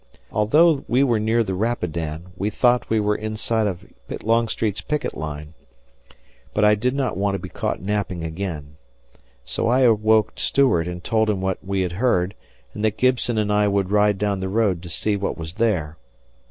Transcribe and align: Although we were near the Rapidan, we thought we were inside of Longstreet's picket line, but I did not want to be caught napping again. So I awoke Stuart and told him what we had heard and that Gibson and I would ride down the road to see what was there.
Although 0.31 0.83
we 0.87 1.03
were 1.03 1.19
near 1.19 1.43
the 1.43 1.53
Rapidan, 1.53 2.31
we 2.35 2.49
thought 2.49 2.89
we 2.89 2.99
were 2.99 3.15
inside 3.15 3.67
of 3.67 3.85
Longstreet's 4.23 4.81
picket 4.81 5.15
line, 5.15 5.53
but 6.55 6.65
I 6.65 6.73
did 6.73 6.95
not 6.95 7.17
want 7.17 7.35
to 7.35 7.39
be 7.39 7.49
caught 7.49 7.79
napping 7.83 8.23
again. 8.23 8.77
So 9.45 9.67
I 9.67 9.81
awoke 9.81 10.39
Stuart 10.39 10.87
and 10.87 11.03
told 11.03 11.29
him 11.29 11.39
what 11.39 11.63
we 11.63 11.81
had 11.81 11.91
heard 11.91 12.33
and 12.73 12.83
that 12.83 12.97
Gibson 12.97 13.37
and 13.37 13.53
I 13.53 13.67
would 13.67 13.91
ride 13.91 14.17
down 14.17 14.39
the 14.39 14.49
road 14.49 14.81
to 14.81 14.89
see 14.89 15.15
what 15.15 15.37
was 15.37 15.53
there. 15.61 15.97